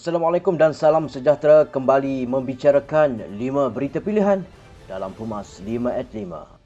Assalamualaikum 0.00 0.56
dan 0.56 0.72
salam 0.72 1.12
sejahtera 1.12 1.68
kembali 1.68 2.24
membicarakan 2.24 3.20
5 3.36 3.68
berita 3.68 4.00
pilihan 4.00 4.40
dalam 4.88 5.12
Pumas 5.12 5.60
5 5.60 5.92
at 5.92 6.08
5. 6.08 6.60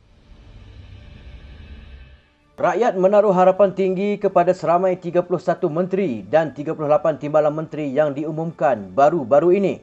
Rakyat 2.55 2.95
menaruh 2.95 3.35
harapan 3.35 3.75
tinggi 3.75 4.15
kepada 4.23 4.55
seramai 4.55 4.95
31 4.95 5.27
menteri 5.67 6.23
dan 6.23 6.55
38 6.55 6.79
timbalan 7.19 7.51
menteri 7.51 7.91
yang 7.91 8.15
diumumkan 8.15 8.95
baru-baru 8.95 9.59
ini. 9.59 9.83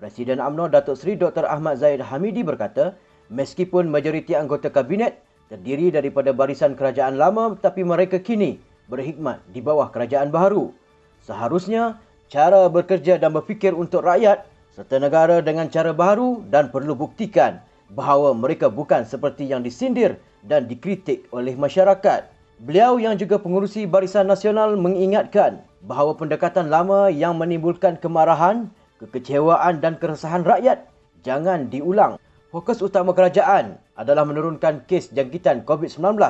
Presiden 0.00 0.40
UMNO 0.40 0.72
Datuk 0.72 0.96
Seri 0.96 1.20
Dr. 1.20 1.44
Ahmad 1.44 1.76
Zaid 1.76 2.00
Hamidi 2.00 2.40
berkata, 2.40 2.96
meskipun 3.28 3.92
majoriti 3.92 4.32
anggota 4.32 4.72
kabinet 4.72 5.20
terdiri 5.52 5.92
daripada 5.92 6.32
barisan 6.32 6.72
kerajaan 6.72 7.20
lama 7.20 7.52
tetapi 7.60 7.84
mereka 7.84 8.16
kini 8.16 8.56
berhikmat 8.88 9.44
di 9.52 9.60
bawah 9.60 9.92
kerajaan 9.92 10.32
baru. 10.32 10.72
Seharusnya 11.20 12.00
cara 12.32 12.72
bekerja 12.72 13.20
dan 13.20 13.36
berfikir 13.36 13.76
untuk 13.76 14.08
rakyat 14.08 14.48
serta 14.72 14.96
negara 14.96 15.44
dengan 15.44 15.68
cara 15.68 15.92
baru 15.92 16.40
dan 16.48 16.72
perlu 16.72 16.96
buktikan 16.96 17.60
bahawa 17.92 18.32
mereka 18.32 18.72
bukan 18.72 19.04
seperti 19.04 19.44
yang 19.44 19.60
disindir 19.60 20.16
dan 20.48 20.64
dikritik 20.64 21.28
oleh 21.36 21.52
masyarakat. 21.52 22.32
Beliau 22.62 22.96
yang 22.96 23.20
juga 23.20 23.36
pengurusi 23.36 23.84
Barisan 23.84 24.30
Nasional 24.30 24.78
mengingatkan 24.80 25.60
bahawa 25.84 26.16
pendekatan 26.16 26.72
lama 26.72 27.10
yang 27.12 27.36
menimbulkan 27.36 28.00
kemarahan, 28.00 28.70
kekecewaan 29.02 29.82
dan 29.82 29.98
keresahan 30.00 30.46
rakyat 30.46 30.88
jangan 31.26 31.68
diulang. 31.68 32.21
Fokus 32.52 32.84
utama 32.84 33.16
kerajaan 33.16 33.80
adalah 33.96 34.28
menurunkan 34.28 34.84
kes 34.84 35.08
jangkitan 35.16 35.64
COVID-19 35.64 36.20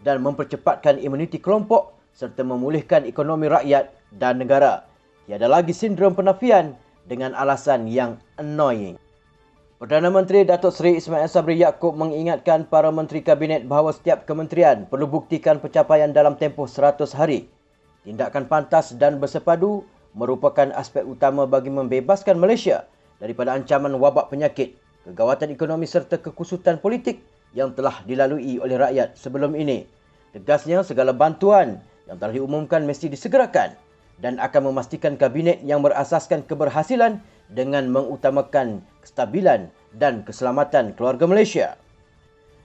dan 0.00 0.24
mempercepatkan 0.24 0.96
imuniti 0.96 1.36
kelompok 1.36 2.00
serta 2.16 2.40
memulihkan 2.40 3.04
ekonomi 3.04 3.44
rakyat 3.44 3.92
dan 4.16 4.40
negara. 4.40 4.88
Tiada 5.28 5.52
lagi 5.52 5.76
sindrom 5.76 6.16
penafian 6.16 6.80
dengan 7.04 7.36
alasan 7.36 7.84
yang 7.92 8.16
annoying. 8.40 8.96
Perdana 9.76 10.08
Menteri 10.08 10.48
Datuk 10.48 10.72
Seri 10.72 10.96
Ismail 10.96 11.28
Sabri 11.28 11.60
Yaakob 11.60 11.92
mengingatkan 11.92 12.64
para 12.64 12.88
menteri 12.88 13.20
kabinet 13.20 13.68
bahawa 13.68 13.92
setiap 13.92 14.24
kementerian 14.24 14.88
perlu 14.88 15.12
buktikan 15.12 15.60
pencapaian 15.60 16.08
dalam 16.08 16.40
tempoh 16.40 16.64
100 16.64 17.04
hari. 17.12 17.52
Tindakan 18.08 18.48
pantas 18.48 18.96
dan 18.96 19.20
bersepadu 19.20 19.84
merupakan 20.16 20.72
aspek 20.72 21.04
utama 21.04 21.44
bagi 21.44 21.68
membebaskan 21.68 22.40
Malaysia 22.40 22.88
daripada 23.20 23.52
ancaman 23.52 23.92
wabak 24.00 24.32
penyakit, 24.32 24.72
kegawatan 25.10 25.50
ekonomi 25.50 25.90
serta 25.90 26.22
kekusutan 26.22 26.78
politik 26.78 27.18
yang 27.50 27.74
telah 27.74 28.00
dilalui 28.06 28.62
oleh 28.62 28.78
rakyat 28.78 29.18
sebelum 29.18 29.58
ini. 29.58 29.82
Tegasnya 30.30 30.86
segala 30.86 31.10
bantuan 31.10 31.82
yang 32.06 32.16
telah 32.22 32.30
diumumkan 32.38 32.86
mesti 32.86 33.10
disegerakan 33.10 33.74
dan 34.22 34.38
akan 34.38 34.70
memastikan 34.70 35.18
kabinet 35.18 35.58
yang 35.66 35.82
berasaskan 35.82 36.46
keberhasilan 36.46 37.18
dengan 37.50 37.90
mengutamakan 37.90 38.78
kestabilan 39.02 39.66
dan 39.98 40.22
keselamatan 40.22 40.94
keluarga 40.94 41.26
Malaysia. 41.26 41.74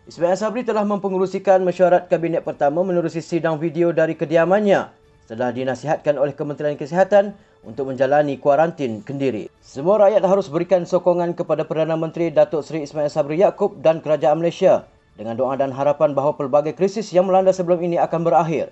Ismail 0.05 0.37
Sabri 0.37 0.61
telah 0.61 0.85
mempengerusikan 0.85 1.65
mesyuarat 1.65 2.05
kabinet 2.05 2.45
pertama 2.45 2.85
menerusi 2.85 3.25
sidang 3.25 3.57
video 3.57 3.89
dari 3.89 4.13
kediamannya 4.13 4.93
setelah 5.25 5.49
dinasihatkan 5.49 6.21
oleh 6.21 6.37
Kementerian 6.37 6.77
Kesihatan 6.77 7.33
untuk 7.65 7.89
menjalani 7.89 8.37
kuarantin 8.37 9.01
kendiri. 9.01 9.49
Semua 9.59 9.97
rakyat 10.05 10.21
harus 10.21 10.47
berikan 10.47 10.85
sokongan 10.85 11.33
kepada 11.33 11.65
Perdana 11.65 11.97
Menteri 11.97 12.29
Datuk 12.29 12.61
Seri 12.61 12.85
Ismail 12.85 13.09
Sabri 13.09 13.41
Yaakob 13.41 13.81
dan 13.81 13.99
Kerajaan 13.99 14.39
Malaysia 14.39 14.85
dengan 15.17 15.33
doa 15.33 15.57
dan 15.57 15.73
harapan 15.73 16.13
bahawa 16.13 16.37
pelbagai 16.37 16.77
krisis 16.77 17.09
yang 17.09 17.25
melanda 17.25 17.49
sebelum 17.49 17.81
ini 17.81 17.97
akan 17.97 18.21
berakhir. 18.21 18.69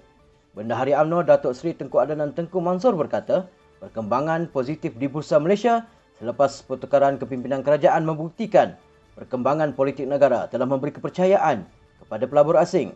Bendahari 0.53 0.93
UMNO 0.93 1.25
Datuk 1.25 1.57
Seri 1.57 1.73
Tengku 1.73 1.97
Adenan 1.97 2.31
Tengku 2.37 2.61
Mansur 2.61 2.93
berkata, 2.93 3.49
perkembangan 3.81 4.47
positif 4.53 4.93
di 4.95 5.09
Bursa 5.09 5.41
Malaysia 5.41 5.89
selepas 6.21 6.61
pertukaran 6.63 7.17
kepimpinan 7.17 7.65
kerajaan 7.65 8.05
membuktikan 8.05 8.77
perkembangan 9.17 9.73
politik 9.73 10.05
negara 10.05 10.45
telah 10.47 10.69
memberi 10.69 10.93
kepercayaan 10.93 11.65
kepada 12.05 12.23
pelabur 12.29 12.61
asing. 12.61 12.93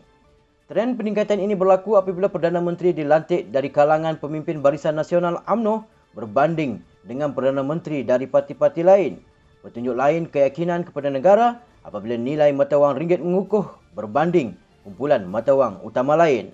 Trend 0.68 1.00
peningkatan 1.00 1.40
ini 1.40 1.56
berlaku 1.56 1.96
apabila 1.96 2.28
Perdana 2.28 2.60
Menteri 2.60 2.92
dilantik 2.92 3.48
dari 3.48 3.72
kalangan 3.72 4.20
pemimpin 4.20 4.60
Barisan 4.60 5.00
Nasional 5.00 5.40
UMNO 5.48 5.88
berbanding 6.12 6.84
dengan 7.08 7.32
Perdana 7.32 7.64
Menteri 7.64 8.04
dari 8.04 8.28
parti-parti 8.28 8.84
lain. 8.84 9.16
Petunjuk 9.64 9.96
lain 9.96 10.28
keyakinan 10.28 10.84
kepada 10.84 11.08
negara 11.08 11.64
apabila 11.88 12.20
nilai 12.20 12.52
mata 12.52 12.76
wang 12.76 13.00
ringgit 13.00 13.16
mengukuh 13.16 13.64
berbanding 13.96 14.60
kumpulan 14.84 15.24
mata 15.24 15.56
wang 15.56 15.80
utama 15.80 16.20
lain. 16.20 16.52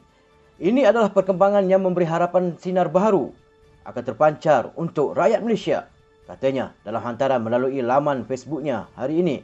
Ini 0.62 0.94
adalah 0.94 1.10
perkembangan 1.10 1.66
yang 1.66 1.82
memberi 1.82 2.06
harapan 2.06 2.54
sinar 2.54 2.94
baru 2.94 3.34
akan 3.82 4.02
terpancar 4.06 4.70
untuk 4.78 5.18
rakyat 5.18 5.42
Malaysia. 5.42 5.90
Katanya 6.30 6.70
dalam 6.86 7.02
hantaran 7.02 7.42
melalui 7.42 7.82
laman 7.82 8.22
Facebooknya 8.30 8.86
hari 8.94 9.26
ini. 9.26 9.42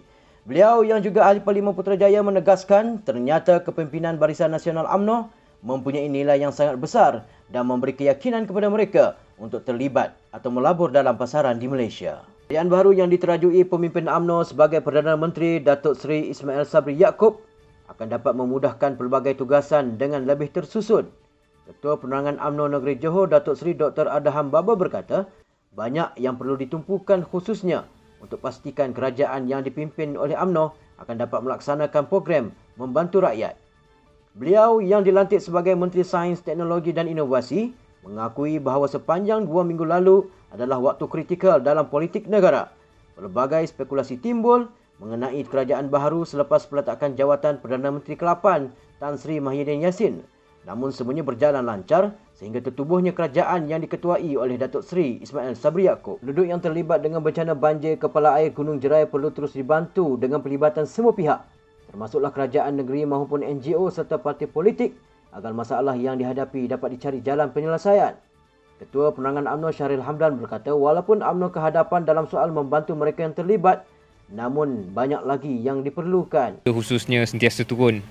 Beliau 0.49 0.81
yang 0.81 1.05
juga 1.05 1.29
ahli 1.29 1.45
Parlimen 1.45 1.77
Putrajaya 1.77 2.25
menegaskan 2.25 3.05
ternyata 3.05 3.61
kepimpinan 3.61 4.17
Barisan 4.17 4.49
Nasional 4.49 4.89
AMNO 4.89 5.29
mempunyai 5.61 6.09
nilai 6.09 6.41
yang 6.41 6.49
sangat 6.49 6.81
besar 6.81 7.29
dan 7.53 7.69
memberi 7.69 7.93
keyakinan 7.93 8.49
kepada 8.49 8.73
mereka 8.73 9.21
untuk 9.37 9.69
terlibat 9.69 10.17
atau 10.33 10.49
melabur 10.49 10.89
dalam 10.89 11.21
pasaran 11.21 11.61
di 11.61 11.69
Malaysia. 11.69 12.25
Pilihan 12.49 12.73
baru 12.73 12.97
yang 12.97 13.13
diterajui 13.13 13.69
pemimpin 13.69 14.09
AMNO 14.09 14.49
sebagai 14.49 14.81
Perdana 14.81 15.13
Menteri 15.13 15.61
Datuk 15.61 16.01
Seri 16.01 16.33
Ismail 16.33 16.65
Sabri 16.65 16.97
Yaakob 16.97 17.45
akan 17.93 18.09
dapat 18.09 18.33
memudahkan 18.33 18.97
pelbagai 18.97 19.37
tugasan 19.37 20.01
dengan 20.01 20.25
lebih 20.25 20.49
tersusun. 20.57 21.13
Ketua 21.69 22.01
Penerangan 22.01 22.41
UMNO 22.41 22.81
Negeri 22.81 22.97
Johor 22.97 23.29
Datuk 23.29 23.61
Seri 23.61 23.77
Dr. 23.77 24.09
Adham 24.09 24.49
Baba 24.49 24.73
berkata, 24.73 25.29
banyak 25.77 26.17
yang 26.17 26.41
perlu 26.41 26.57
ditumpukan 26.57 27.29
khususnya 27.29 27.85
untuk 28.21 28.39
pastikan 28.45 28.93
kerajaan 28.93 29.49
yang 29.49 29.65
dipimpin 29.65 30.15
oleh 30.15 30.37
UMNO 30.37 30.77
akan 31.01 31.17
dapat 31.17 31.41
melaksanakan 31.41 32.05
program 32.07 32.53
membantu 32.77 33.25
rakyat. 33.25 33.57
Beliau 34.37 34.79
yang 34.79 35.03
dilantik 35.03 35.43
sebagai 35.43 35.75
Menteri 35.75 36.07
Sains, 36.07 36.39
Teknologi 36.45 36.95
dan 36.95 37.11
Inovasi 37.11 37.75
mengakui 38.07 38.63
bahawa 38.63 38.87
sepanjang 38.87 39.45
dua 39.45 39.67
minggu 39.67 39.83
lalu 39.83 40.29
adalah 40.55 40.79
waktu 40.79 41.05
kritikal 41.11 41.59
dalam 41.59 41.91
politik 41.91 42.31
negara. 42.31 42.71
Pelbagai 43.19 43.67
spekulasi 43.69 44.23
timbul 44.23 44.71
mengenai 45.01 45.43
kerajaan 45.45 45.89
baharu 45.89 46.23
selepas 46.29 46.69
peletakan 46.69 47.17
jawatan 47.17 47.59
Perdana 47.59 47.91
Menteri 47.91 48.15
ke-8 48.17 48.71
Tan 49.01 49.17
Sri 49.17 49.41
Mahidin 49.41 49.81
Yassin. 49.81 50.21
Namun 50.69 50.93
semuanya 50.93 51.25
berjalan 51.25 51.65
lancar 51.65 52.13
sehingga 52.37 52.61
tertubuhnya 52.61 53.17
kerajaan 53.17 53.65
yang 53.69 53.81
diketuai 53.81 54.37
oleh 54.37 54.61
Datuk 54.61 54.85
Seri 54.85 55.21
Ismail 55.25 55.57
Sabri 55.57 55.89
Yaakob. 55.89 56.21
Penduduk 56.21 56.47
yang 56.49 56.61
terlibat 56.61 57.01
dengan 57.01 57.25
bencana 57.25 57.57
banjir 57.57 57.97
kepala 57.97 58.37
air 58.37 58.53
Gunung 58.53 58.77
Jerai 58.77 59.09
perlu 59.09 59.33
terus 59.33 59.57
dibantu 59.57 60.21
dengan 60.21 60.45
pelibatan 60.45 60.85
semua 60.85 61.17
pihak 61.17 61.41
termasuklah 61.91 62.31
kerajaan 62.31 62.79
negeri 62.79 63.03
maupun 63.03 63.43
NGO 63.43 63.91
serta 63.91 64.23
parti 64.23 64.47
politik 64.47 64.95
agar 65.35 65.51
masalah 65.51 65.99
yang 65.99 66.15
dihadapi 66.23 66.71
dapat 66.71 66.95
dicari 66.95 67.19
jalan 67.19 67.51
penyelesaian. 67.51 68.15
Ketua 68.79 69.13
Penerangan 69.13 69.45
UMNO 69.45 69.71
Syahril 69.77 70.01
Hamdan 70.01 70.41
berkata 70.41 70.73
walaupun 70.73 71.21
UMNO 71.21 71.53
kehadapan 71.53 72.07
dalam 72.07 72.25
soal 72.31 72.49
membantu 72.49 72.97
mereka 72.97 73.27
yang 73.27 73.37
terlibat 73.37 73.85
namun 74.31 74.95
banyak 74.95 75.23
lagi 75.27 75.51
yang 75.51 75.83
diperlukan. 75.83 76.63
Khususnya 76.63 77.27
sentiasa 77.27 77.67
turun 77.67 78.03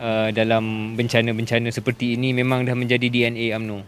uh, 0.00 0.32
dalam 0.32 0.96
bencana-bencana 0.96 1.68
seperti 1.68 2.16
ini 2.16 2.32
memang 2.32 2.64
dah 2.64 2.72
menjadi 2.72 3.06
DNA 3.08 3.52
UMNO. 3.56 3.84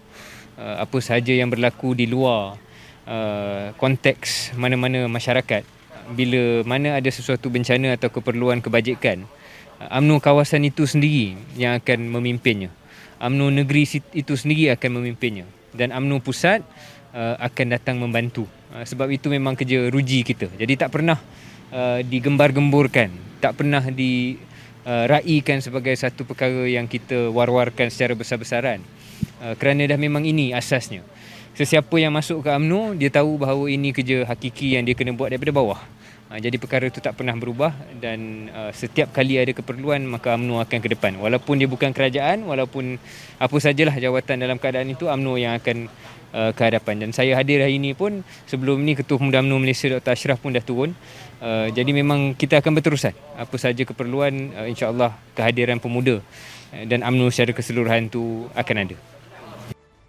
Uh, 0.60 0.76
apa 0.84 0.96
sahaja 1.00 1.32
yang 1.32 1.48
berlaku 1.48 1.96
di 1.96 2.04
luar 2.04 2.60
uh, 3.08 3.72
konteks 3.80 4.52
mana-mana 4.60 5.08
masyarakat 5.08 5.64
bila 6.12 6.66
mana 6.68 7.00
ada 7.00 7.08
sesuatu 7.08 7.48
bencana 7.48 7.96
atau 7.96 8.12
keperluan 8.12 8.60
kebajikan 8.60 9.24
uh, 9.80 9.96
UMNO 9.96 10.20
kawasan 10.20 10.68
itu 10.68 10.84
sendiri 10.84 11.40
yang 11.56 11.80
akan 11.80 12.12
memimpinnya. 12.12 12.68
UMNO 13.20 13.64
negeri 13.64 13.88
itu 14.12 14.32
sendiri 14.36 14.68
akan 14.76 15.00
memimpinnya 15.00 15.48
dan 15.72 15.96
UMNO 15.96 16.20
pusat 16.20 16.60
uh, 17.16 17.40
akan 17.40 17.66
datang 17.72 17.96
membantu. 17.96 18.44
Uh, 18.68 18.84
sebab 18.84 19.08
itu 19.08 19.32
memang 19.32 19.56
kerja 19.56 19.88
ruji 19.88 20.20
kita. 20.28 20.52
Jadi 20.60 20.76
tak 20.76 20.92
pernah 20.92 21.16
uh, 21.74 22.00
digembar-gemburkan 22.04 23.10
tak 23.40 23.56
pernah 23.56 23.80
diraikan 23.82 25.58
uh, 25.58 25.64
sebagai 25.64 25.94
satu 25.96 26.28
perkara 26.28 26.68
yang 26.68 26.84
kita 26.84 27.32
war-warkan 27.32 27.88
secara 27.88 28.12
besar-besaran. 28.12 28.84
Uh, 29.40 29.56
kerana 29.56 29.88
dah 29.88 29.96
memang 29.96 30.22
ini 30.28 30.52
asasnya. 30.52 31.00
Sesiapa 31.56 31.92
yang 31.98 32.14
masuk 32.14 32.46
ke 32.46 32.48
UMNO 32.52 32.94
dia 32.94 33.10
tahu 33.10 33.40
bahawa 33.40 33.66
ini 33.66 33.90
kerja 33.90 34.22
hakiki 34.28 34.78
yang 34.78 34.86
dia 34.86 34.94
kena 34.94 35.16
buat 35.16 35.32
daripada 35.32 35.50
bawah. 35.50 35.80
Uh, 36.30 36.38
jadi 36.38 36.56
perkara 36.60 36.86
itu 36.86 37.02
tak 37.02 37.18
pernah 37.18 37.34
berubah 37.34 37.74
dan 37.98 38.46
uh, 38.54 38.70
setiap 38.70 39.10
kali 39.10 39.40
ada 39.40 39.50
keperluan 39.50 40.04
maka 40.06 40.36
UMNO 40.36 40.62
akan 40.62 40.78
ke 40.78 40.88
depan. 40.92 41.16
Walaupun 41.16 41.58
dia 41.58 41.66
bukan 41.66 41.90
kerajaan 41.90 42.44
walaupun 42.46 43.00
apa 43.40 43.56
sajalah 43.56 43.96
jawatan 43.96 44.36
dalam 44.36 44.60
keadaan 44.60 44.92
itu 44.92 45.08
UMNO 45.08 45.34
yang 45.40 45.56
akan 45.58 45.90
uh, 46.34 46.50
ke 46.54 46.62
hadapan 46.66 47.06
dan 47.06 47.10
saya 47.14 47.38
hadir 47.38 47.62
hari 47.62 47.78
ini 47.78 47.94
pun 47.94 48.24
sebelum 48.50 48.82
ni 48.82 48.98
Ketua 48.98 49.20
Pemuda 49.20 49.42
UMNO 49.42 49.56
Malaysia 49.62 49.86
Dr. 49.90 50.14
Ashraf 50.14 50.38
pun 50.42 50.54
dah 50.54 50.64
turun 50.64 50.94
uh, 51.42 51.68
jadi 51.70 51.90
memang 51.90 52.34
kita 52.34 52.58
akan 52.58 52.76
berterusan 52.78 53.14
apa 53.38 53.56
saja 53.58 53.82
keperluan 53.86 54.54
uh, 54.54 54.66
insyaAllah 54.66 55.14
kehadiran 55.38 55.78
pemuda 55.78 56.22
dan 56.70 57.02
UMNO 57.02 57.34
secara 57.34 57.50
keseluruhan 57.50 58.06
tu 58.06 58.46
akan 58.54 58.76
ada 58.86 58.96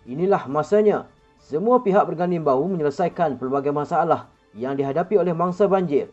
Inilah 0.06 0.50
masanya 0.50 1.06
semua 1.52 1.84
pihak 1.86 2.08
berganding 2.10 2.42
bahu 2.42 2.66
menyelesaikan 2.74 3.38
pelbagai 3.38 3.70
masalah 3.70 4.32
yang 4.58 4.74
dihadapi 4.74 5.20
oleh 5.20 5.36
mangsa 5.36 5.70
banjir. 5.70 6.10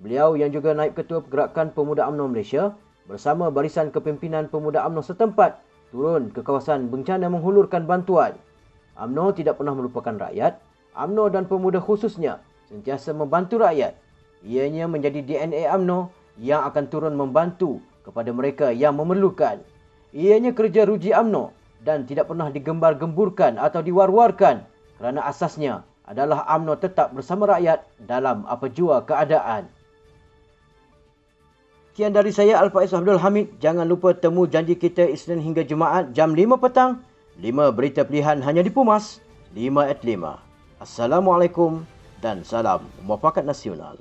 Beliau 0.00 0.34
yang 0.34 0.50
juga 0.50 0.74
naib 0.74 0.98
ketua 0.98 1.22
Pergerakan 1.22 1.70
Pemuda 1.70 2.10
UMNO 2.10 2.34
Malaysia 2.34 2.74
bersama 3.06 3.46
barisan 3.52 3.94
kepimpinan 3.94 4.50
Pemuda 4.50 4.82
UMNO 4.90 5.06
setempat 5.06 5.60
turun 5.94 6.34
ke 6.34 6.42
kawasan 6.42 6.90
bencana 6.90 7.30
menghulurkan 7.30 7.86
bantuan. 7.86 8.34
UMNO 8.98 9.32
tidak 9.38 9.62
pernah 9.62 9.78
melupakan 9.78 10.28
rakyat. 10.28 10.58
UMNO 10.98 11.30
dan 11.30 11.46
pemuda 11.46 11.78
khususnya 11.78 12.42
sentiasa 12.66 13.14
membantu 13.14 13.62
rakyat. 13.62 13.94
Ianya 14.42 14.90
menjadi 14.90 15.22
DNA 15.22 15.70
UMNO 15.78 16.10
yang 16.38 16.66
akan 16.66 16.84
turun 16.90 17.14
membantu 17.14 17.78
kepada 18.02 18.34
mereka 18.34 18.74
yang 18.74 18.98
memerlukan. 18.98 19.62
Ianya 20.10 20.50
kerja 20.52 20.84
ruji 20.84 21.14
UMNO 21.14 21.54
dan 21.86 22.04
tidak 22.04 22.26
pernah 22.26 22.50
digembar-gemburkan 22.50 23.56
atau 23.62 23.80
diwar-warkan 23.80 24.66
kerana 24.98 25.22
asasnya 25.30 25.86
adalah 26.02 26.42
UMNO 26.58 26.74
tetap 26.82 27.14
bersama 27.14 27.46
rakyat 27.54 27.86
dalam 28.02 28.42
apa 28.50 28.66
jua 28.66 29.06
keadaan. 29.06 29.70
Sekian 31.98 32.14
dari 32.14 32.30
saya 32.30 32.62
Al-Faiz 32.62 32.94
Abdul 32.94 33.18
Hamid. 33.18 33.58
Jangan 33.58 33.82
lupa 33.82 34.14
temu 34.14 34.46
janji 34.46 34.78
kita 34.78 35.02
Isnin 35.02 35.42
hingga 35.42 35.66
Jumaat 35.66 36.14
jam 36.14 36.30
5 36.30 36.54
petang. 36.62 37.02
5 37.38 37.70
berita 37.70 38.02
pilihan 38.02 38.42
hanya 38.42 38.66
di 38.66 38.70
Pumas. 38.74 39.22
5 39.54 39.86
at 39.86 40.02
5. 40.02 40.42
Assalamualaikum 40.82 41.86
dan 42.18 42.42
salam 42.42 42.82
muafakat 43.06 43.46
nasional. 43.46 43.94